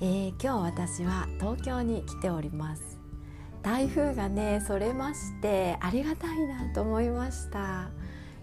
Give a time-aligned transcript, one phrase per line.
[0.00, 3.00] えー、今日私は東京に来ております。
[3.62, 7.90] 台風がねそれましてありがたいなと思いました。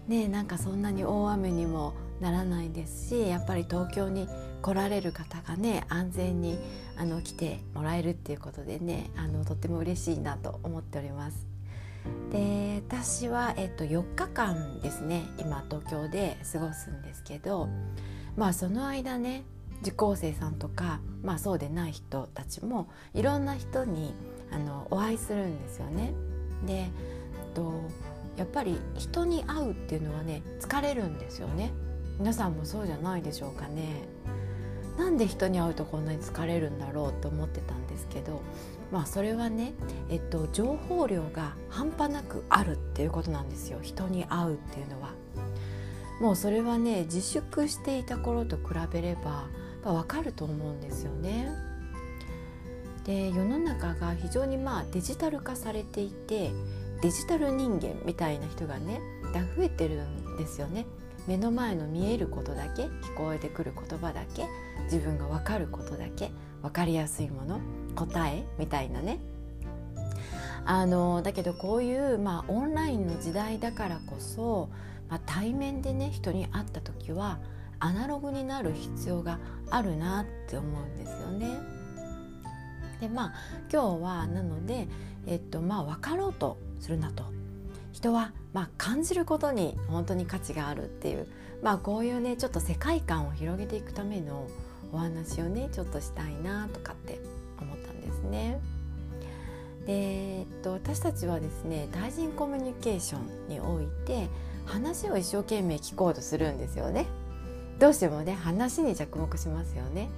[0.06, 4.28] ねなんかそんなに大雨にもならないですしやっぱり東京に
[4.60, 6.58] 来られる方がね安全に
[6.98, 11.46] あの来てもらえるっていうことでねあのとっても嬉しいなと思っております。
[12.30, 17.66] で私は、えっと、4日間ですね今東京で過ごすんですけど
[18.36, 19.44] まあその間ね
[19.82, 24.14] 受講生さんとか、まあ、そうでない人たちもいろんな人に
[24.50, 26.12] あのお会いするんですよね。
[26.66, 26.88] で
[27.54, 27.72] と
[28.36, 31.72] やっぱり人に会うっていうのはね疲れるんですよね。
[32.18, 34.08] 皆さんもそうじゃないでしょうかね。
[34.98, 38.40] なんで人に会うとこんなに疲れるんだろうと思ってたんですけど
[38.90, 39.74] まあそれはね、
[40.08, 45.10] えっと、情報量が半端なくあるっていうことなんですよ人に会うっていうのは。
[46.20, 49.44] もうそれはね自粛していた頃と比べれば
[49.82, 51.50] ぱ分かると思うんですよね。
[53.04, 56.50] で世の中が非常にまあデジタル化されていて
[57.02, 59.00] デジタル人間みたいな人がね
[59.56, 60.86] 増えてるんですよね。
[61.26, 64.46] 目の前の見えることだけ聞こえてくる言葉だけ
[64.84, 66.30] 自分が分かることだけ
[66.62, 67.60] 分かりやすいもの
[67.96, 69.18] 答えみたいなね
[70.64, 74.68] あのだけどこういう、まあ、オンラインの時代だからこそ、
[75.08, 77.38] まあ、対面でね人に会った時は
[77.80, 79.38] アナログになる必要が
[79.70, 81.76] あるなって思うんですよね。
[83.00, 83.34] でまあ
[83.72, 84.88] 今日はなので、
[85.26, 87.24] えっとまあ、分かろうとするなと
[87.92, 91.26] 人は、まあ、感じることに本当に価値があるっていう、
[91.62, 94.46] まあ、こういうねちょっと世界観を広げていくための
[94.92, 97.18] お話をねちょっとしたいなとかって
[97.60, 98.60] 思ったんですね。
[99.86, 104.28] で、えっと、私たちはですね対人コミュニケーションにおいて
[104.66, 107.06] 話を一生懸命聞こうとするんですよね。
[107.78, 110.08] どうしてもね話に着目しますよね。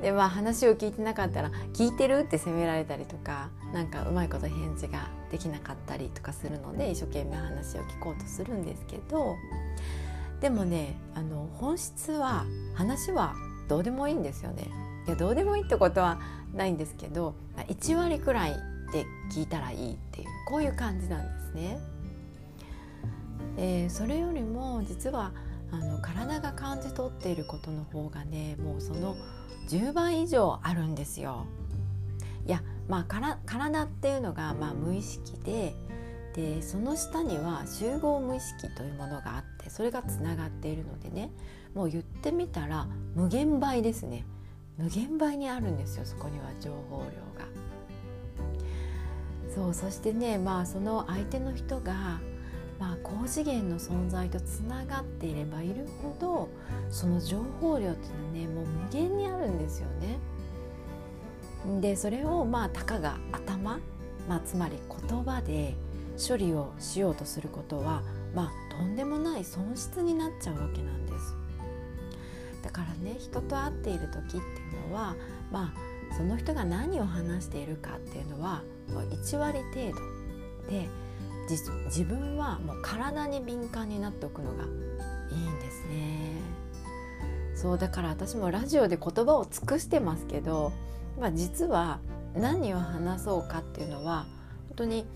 [0.00, 9.36] でまあ話を聞いてなかったら「聞いてる?」って責められたりとかなんかうまいこと返事ができなかったりとかするので一生懸命話を聞こうとするんですけど
[10.40, 13.34] でもねあの本質は話は
[13.68, 14.68] どうでもいいんですよね。
[15.06, 16.20] いやどうでもいいってことは
[16.54, 18.56] ないんですけど1割くらい
[18.92, 21.78] で聞いたらいいっていうこういう感じなんですね。
[23.56, 25.32] えー、それよりも実は
[25.72, 29.16] あの体が感じ取っていることの方がねもうその
[29.68, 31.46] 10倍以上あるんですよ。
[32.46, 35.74] いやまあから体っていうのがまあ無意識で
[36.34, 41.30] でその下には集合無意識というものがあってそれがつながっているのでね
[41.74, 44.24] もう言ってみたら無限倍ですね
[44.78, 47.04] 無限倍にあるんですよそこには情報量
[47.38, 47.52] が。
[49.54, 52.20] そうそしてねまあその相手の人が
[52.82, 56.48] まあ、高次元の存在とつながっていればいるほど
[56.90, 60.18] その情報量っていうのはねもう無限にあるんですよね。
[61.80, 63.78] でそれをまあたかが頭、
[64.28, 64.78] まあ、つまり
[65.08, 65.76] 言葉で
[66.18, 68.02] 処理をしようとすることは、
[68.34, 71.36] まあ、とんでもない損失になっちゃうわけなんです。
[72.64, 74.40] だからね人と会っている時ってい
[74.86, 75.14] うのは、
[75.52, 80.88] まあ、その人が何を話しているかっていうのは1割程度で
[81.56, 86.32] 自分はもう体に敏感になっておくのがいいんですね
[87.54, 90.72] そうだから私もラジオで言葉を尽くしてますけど、
[91.20, 92.00] まあ、実は
[92.34, 94.26] 何を話そうかっていうのは
[94.68, 95.06] 本当に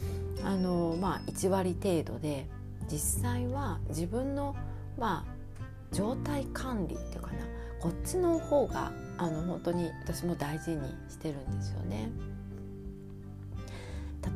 [0.45, 2.47] あの、まあ、1割程度で
[2.91, 4.55] 実際は自分の、
[4.99, 7.39] まあ、状態管理っていうかな
[7.81, 12.11] こっちの方があの本当に私も大事にしてるんですよね。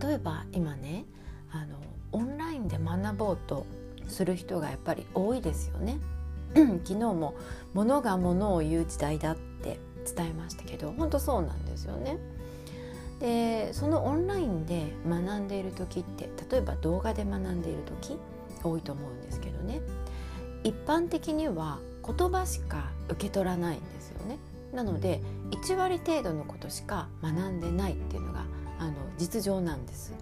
[0.00, 1.04] 例えば今ね
[1.50, 1.76] あの
[2.12, 3.66] オンラインで学ぼうと
[4.08, 5.98] する人がやっぱり多いですよね。
[6.54, 7.34] 昨日も
[7.74, 9.78] 「物が物を言う時代だ」って
[10.16, 12.18] 伝えましたけど本当そうなんですよね。
[13.20, 18.18] でそのオンラインで学んでいる時って例えば動画で学んでいる時
[18.64, 19.82] 多いと思うんですけどね
[20.64, 24.38] 一般的には言葉しか受け取らないんですよね。
[24.72, 25.20] なので
[25.50, 28.44] 1割程度のことしか学んでないっていうのが
[28.78, 30.14] あの実情なんです。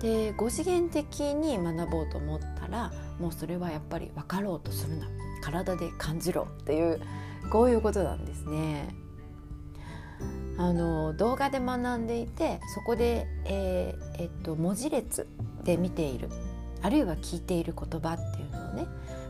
[0.00, 5.06] で5次元的に学ぼうと思ったらもうそれはやっぱり分かろうとするな
[5.42, 7.00] 体で感じろっていう
[7.50, 8.94] こういうことなんですね。
[10.58, 15.26] あの動画で学んでいてそこで、えーえっと、文字列
[15.64, 16.28] で見ている
[16.82, 18.86] あるいは聞いている言葉っていうのをね、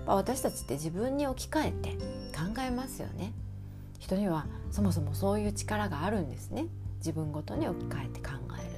[0.07, 1.91] まあ、私たちって自分に置き換えて
[2.37, 3.33] 考えますよね。
[4.01, 8.70] 人にはそもそもそういう力があるんですね自分ごとに置き換えて考える。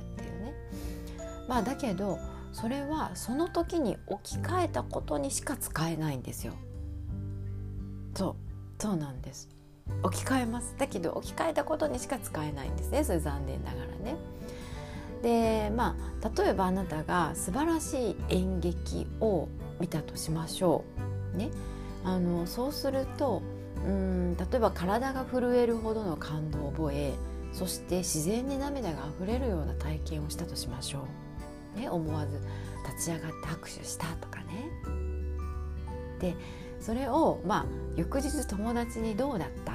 [1.49, 2.19] まあ、だけど
[2.53, 6.53] それはその時に置き換えたことにしか使えないんですよ。
[8.15, 9.49] そうそうなんです
[10.03, 14.17] 置き換えますだけど置き換えたことにしか使えないんですねそれ残念ながらね。
[15.23, 19.49] でまあ例えばあなたが素晴らしい演劇を
[19.79, 20.85] 見たとしましょ
[21.35, 21.37] う。
[21.37, 21.51] ね、
[22.05, 23.41] あのそうすると
[23.87, 27.15] うん例えば体が震えるほどの感動を覚え
[27.53, 31.03] そして自然に涙があふれるような体験をしたとしましょう。
[31.75, 32.41] ね、思わず
[32.87, 34.71] 立ち上がって拍手したとかね。
[36.21, 36.37] で
[36.81, 37.67] それをまあ
[37.97, 39.73] 翌日友達に「どうだった?」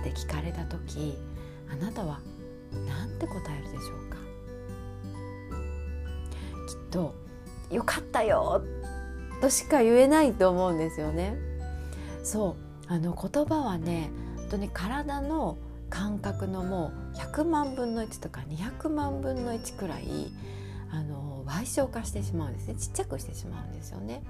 [0.00, 1.16] って聞かれた時
[1.70, 2.20] あなたは
[2.86, 4.16] 何て答えるでしょうか
[6.68, 7.14] きっと
[7.70, 8.62] 「よかったよ!」
[9.40, 11.36] としか言えないと思うんですよね。
[12.24, 12.56] そ
[12.88, 15.56] うあの言葉はね本当に体の
[15.90, 20.32] 感覚のもう100万分の1とか200万分の1くらい
[20.90, 24.22] あの賠償化してしまうんですねちっちゃくしてしまうんですよね。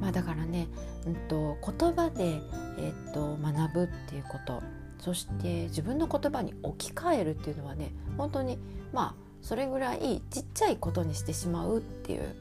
[0.00, 0.66] まあ、だからね、
[1.06, 2.40] うんと、言葉で、
[2.78, 4.62] えー、っと学ぶっていうこと
[4.98, 8.58] そして自分の言葉に置き換えるっていうのはね本当に
[8.92, 12.34] まあそれぐらいちっちゃいことにしてしまうっていう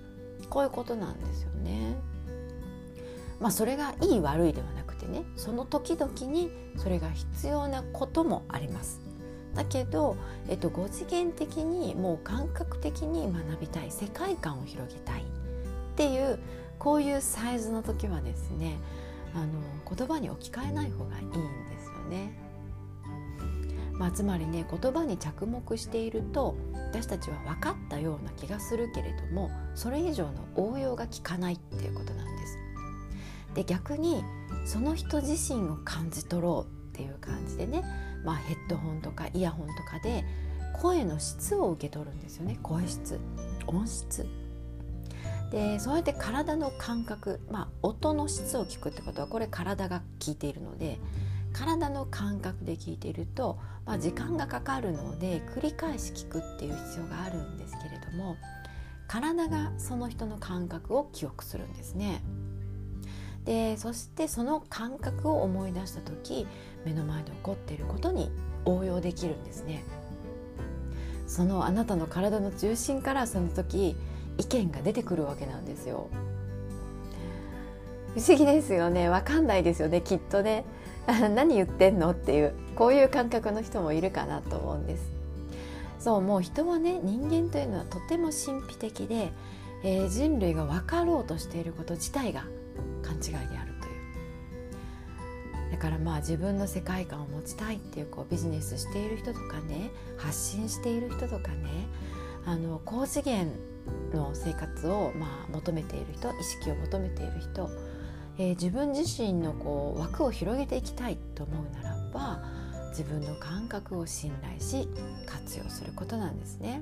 [0.49, 1.95] こういうことなんですよね。
[3.39, 9.08] まあそれがいい悪いではなくてねその時々にそれが必要なこともあります。
[9.56, 10.16] だけど、
[10.48, 15.25] えっと、5次元的にもう感覚的に学びたい世界観を広げたいっ
[15.96, 16.40] ていう
[16.78, 18.80] こういうサイズの時はですね
[19.34, 19.48] あの
[19.96, 21.38] 言葉に置き換えない方がいいんで
[21.80, 22.50] すよね。
[23.94, 26.56] まあ、つまりね言葉に着目していると
[26.94, 32.57] 私たちは分かったような気がするけれどもそれ以上の応用が効かないっていうことなんです。
[33.56, 34.24] で逆に
[34.63, 37.84] その人自身を感じ取ろうっていう感じでね、
[38.24, 40.24] まあ、ヘッドホンとかイヤホンとかで
[40.74, 42.57] 声の質を受け取るんですよね。
[42.62, 43.19] 声質。
[43.68, 44.25] 音質。
[45.51, 51.00] でそうやって体の感覚、まあ、音の質を聞くってことはこれ体が聞いているので
[51.54, 58.38] 体の感覚で聞いていると、まあ、時間がかかるので繰り返し聞くっていう必要があるんですけれども
[59.07, 62.22] 体がその人の感覚を記憶するんですね。
[63.45, 66.45] でそしてその感覚を思い出した時
[66.86, 68.31] 目の前で起こっていることに
[68.65, 69.83] 応用できるんですね。
[71.27, 73.95] そのあなたの体の中心からその時
[74.38, 76.09] 意見が出てくるわけなんですよ。
[78.15, 80.65] 不思議ですよねわかんないですよねきっとね
[81.07, 85.12] 何言ってんのっていうこういう感覚の人もいるかなと思うんです
[86.00, 89.31] そうもう人はね人間というのはとても神秘的で、
[89.83, 92.44] えー、人類が分かろうとしていること自体が
[93.01, 101.87] 勘違いであるというだからまあ自分の世界観を持ちたいっていうこうビジネスしている人とかね発信している人とかね
[102.45, 103.51] あの高次元
[104.13, 107.69] の生活をまあ求めている人意識を求めている人
[108.39, 112.41] えー、自分自身のこう枠を広げていきたいと思うならば
[112.89, 114.88] 自分の感覚を信頼し
[115.25, 116.81] 活用することなんですね。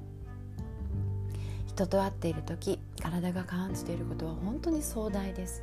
[1.77, 5.61] 人と会っている時体が感じていることは本当に壮大です。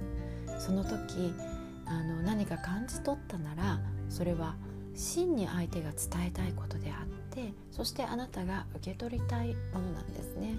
[0.60, 1.34] その時
[1.86, 4.54] あの何か感じ取ったならそれは
[4.94, 10.54] 真に相手が伝えたいことであってそしてあなたが受け取りたいものなんですね。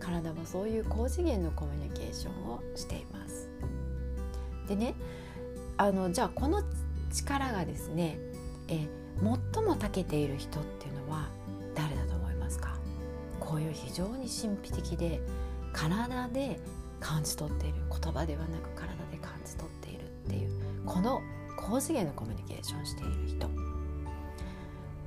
[0.00, 3.50] 体はそういう高次元のコミュニケーションをしています。
[4.68, 4.94] でね
[5.76, 6.62] あのじゃあこの
[7.12, 8.18] 力がですね、
[8.68, 8.88] え
[9.52, 11.28] 最も長けている人っていうのは
[11.74, 12.03] 誰だ
[13.54, 15.20] こういう非常に神秘的で
[15.72, 16.58] 体で
[16.98, 20.50] 感じ取っている言葉ではなく体で感じ取っているっていう
[20.84, 21.22] この
[21.56, 23.48] 高次元のコミュニケーションしている人。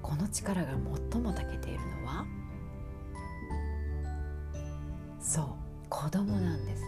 [0.01, 0.69] この力が
[1.11, 2.25] 最も長けているのは？
[5.19, 5.45] そう
[5.89, 6.87] 子供なんですね。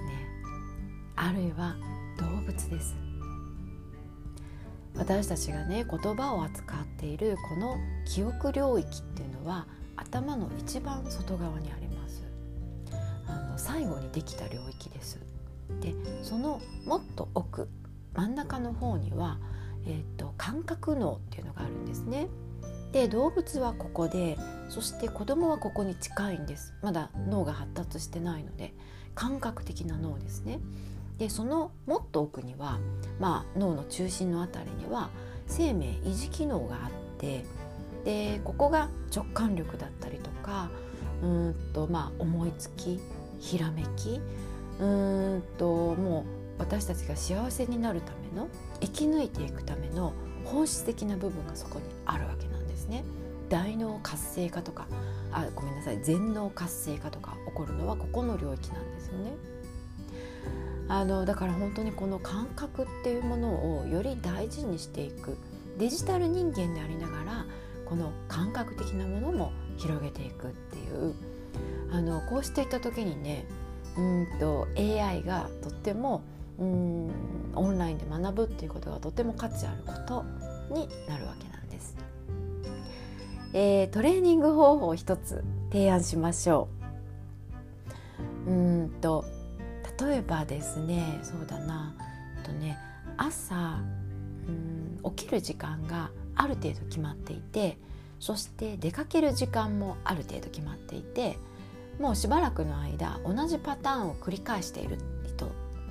[1.18, 1.76] あるいは
[2.18, 2.96] 動物です。
[4.96, 7.76] 私たちがね言葉を扱っているこの
[8.06, 9.68] 記憶領域っていうのは
[10.00, 12.24] 頭の一番外側にあります。
[13.28, 15.20] あの最後にできた領域です。
[15.82, 17.70] でそのもっと奥
[18.16, 19.38] 真ん中の方には、
[19.86, 22.28] えーと、感覚脳っていうのがあるんですね。
[22.92, 24.38] で動物はここで
[24.68, 26.74] そして子供はここに近いんです。
[26.82, 28.74] まだ脳が発達してないので
[29.14, 30.60] 感覚的な脳ですね。
[31.18, 32.80] でそのもっと奥には、
[33.20, 35.10] まあ、脳の中心の辺りには
[35.48, 37.44] 生命維持機能があって
[38.06, 40.70] でここが直感力だったりとか
[41.22, 43.00] うんと、まあ、思いつき
[43.40, 44.22] ひらめき
[44.80, 46.26] うんとも
[46.58, 48.48] う私たちが幸せになるための
[48.82, 50.14] 生き抜いていくための
[50.46, 53.04] 本質的な部分がそこにあるわけなんですね。
[53.50, 54.88] 大脳活性化とか
[55.32, 59.34] あごめんなさい全脳活性化とか起こるのはここの領域なんですよね。
[60.88, 65.38] あのだから本当にこの感覚っていうものをより大事にしていく
[65.78, 67.46] デジタル人間でありながら
[67.90, 71.16] この感覚的なものも広げていくっていう
[71.92, 73.46] あのこうしていった時にね
[73.98, 76.22] うんと AI がとっても
[76.60, 77.12] うん
[77.56, 80.24] オンラインで学ぶっていうことがとても価値あること
[80.74, 81.96] になるわけなんです。
[83.54, 86.68] えー、トレーニング方法を一つ提案しましょ
[88.48, 88.52] う。
[88.52, 88.54] う
[88.86, 89.26] んと
[90.00, 91.96] 例えばですねそうだな
[92.44, 92.78] とね
[93.18, 93.80] 朝
[94.48, 97.78] うん起きる時間がある程度決まっていて
[98.20, 101.38] そして出かける時間もある程度決まっていて
[102.00, 105.50] もうしばらくの間同じパターンを繰り返している人っ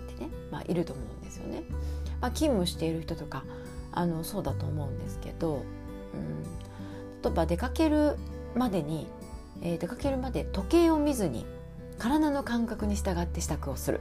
[0.09, 1.63] てね、まあ、いると思うんですよね。
[2.21, 3.45] まあ、勤務している人とか
[3.93, 5.57] あのそうだと思うんですけど、
[6.15, 6.43] うん、
[7.23, 8.17] 例えば出かける
[8.55, 9.07] までに、
[9.63, 11.45] えー、出かけるまで時計を見ずに
[11.99, 14.01] 体の感覚に従って支度をする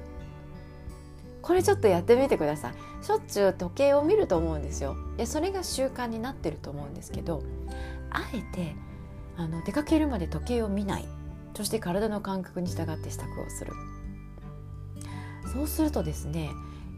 [1.48, 3.06] これちょっとやってみてください。
[3.06, 4.98] しょっちゅう時計を見ると思うんですよ。
[5.16, 7.42] でそれが習慣になってると思うんですけど
[8.10, 8.76] あえて
[9.38, 11.08] あの出かけるまで時計を見ない。
[11.56, 13.72] そして体の感覚に従って支度をする。
[15.54, 16.50] そうするとですね、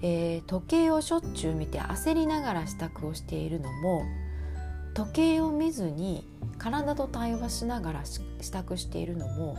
[0.01, 4.01] えー、時計をしょっちゅう見て焦りながら支度をしているのも
[4.95, 6.27] 時計を見ずに
[6.57, 8.19] 体と対話しながら支
[8.51, 9.55] 度しているのも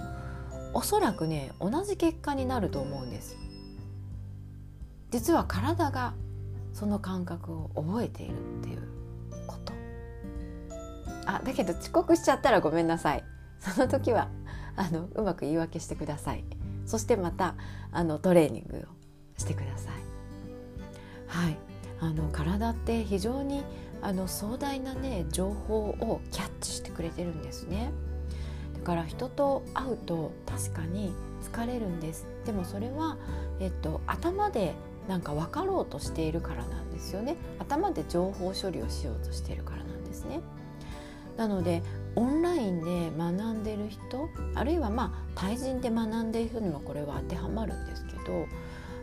[0.74, 3.36] おそらくね同じ結果になると思うんです。
[5.10, 6.14] 実は体が
[6.72, 8.82] その感覚を覚えているっていう
[9.46, 9.72] こと。
[11.26, 13.24] あだけど遅刻しちゃったらごめんなさい。
[13.58, 14.28] その時は
[14.76, 16.44] あのうまく言い訳してください。
[16.86, 17.56] そしてまた
[17.92, 18.80] あのトレーニングを
[19.38, 19.92] してください。
[21.26, 21.56] はい。
[22.00, 23.62] あの体って非常に
[24.00, 27.92] あの壮大なね情報をキャッチしてくれてるんですね。
[28.74, 31.12] だから人と会うと確かに
[31.42, 32.26] 疲れるんです。
[32.46, 33.18] でもそれは、
[33.60, 34.74] えっと、頭で
[35.10, 40.40] なんか分かろうとしているからなんですよね頭で情報処理をしようとしているからなんですね
[41.36, 41.82] なので
[42.14, 48.46] オンラインで学んでる人あるいはまあ対人で学んでいる人にもこれは当てはまるんですけど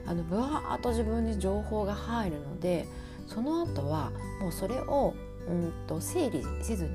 [0.05, 2.87] あのぶわーっと自分に情報が入るので
[3.27, 5.13] その後はもうそれを
[5.49, 6.91] うんと整理せずに、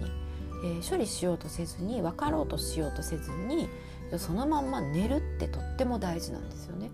[0.64, 3.68] えー、処理しようとせずに分かろうとしようとせずに
[4.16, 6.90] そのまんま寝るってとっても大事なんですよね。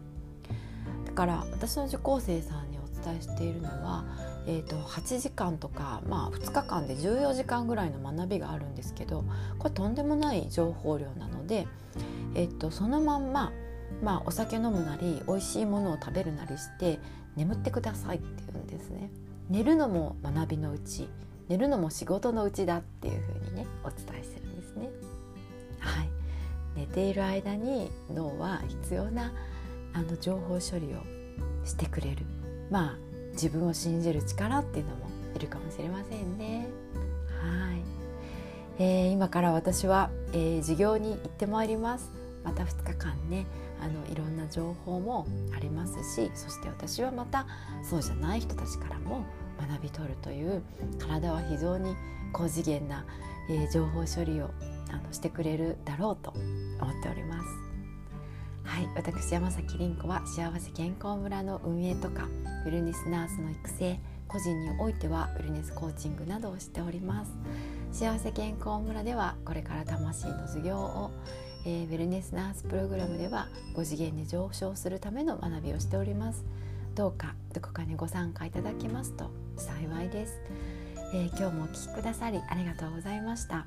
[1.19, 4.05] から私の受講生さんにお伝えしているのは、
[4.47, 9.25] えーと、8時間とか、まあ、2日間で14時間ぐらいの学びがあるんですけど
[9.59, 11.67] これとんでもない情報量なので、
[12.37, 13.51] えーと、そのまんま、
[14.01, 17.01] まあ、お酒飲むなり美味しいものを食べるなりして
[17.35, 19.11] 眠ってくださいって言うんですね。
[19.51, 21.09] 寝るのも学びのうち
[21.49, 24.89] 寝るのも仕事のうちだっていうふうにねお伝えしてるんですね。
[25.81, 26.09] はい、
[26.77, 29.33] 寝ている間に脳は必要な
[29.99, 31.03] あの情報処理を
[31.65, 32.25] してくれる
[32.71, 32.97] まあ
[33.33, 36.69] 自分を信じる力っていうのもいるかもしれませんね。
[37.43, 42.11] はい、えー、今から私は、えー、授業に行ってまいります。
[42.45, 43.47] また2日間ね
[43.81, 47.47] あのいろんな情報もありますしそして私はまた
[47.83, 49.25] そうじゃない人たちからも
[49.61, 50.63] 学び取るという
[50.99, 51.95] 体は非常に
[52.33, 53.05] 高次元な、
[53.51, 54.51] えー、情報処理を
[54.91, 56.31] あのしてくれるだろうと
[56.81, 57.68] 思っております。
[58.69, 62.29] はい、私山崎凛子は幸せ健康村の運営とか
[62.67, 63.99] ウェルネスナースの育成
[64.29, 67.33] 個人においてはウェルネスコーチングなどをしております。
[67.91, 71.11] 幸せ健康村ではこれから魂の授業を、
[71.65, 76.45] えー、ウェルネスナースプログラムでは5次元に上昇するための学びをしております。
[76.95, 80.41] どうかどこかにご参加いただけますと幸いです、
[81.15, 83.67] えー、今日もお聴きくださりありがとうございました。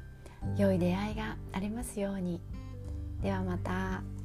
[0.57, 2.39] 良い出会いがありますように。
[3.23, 4.20] ではまた。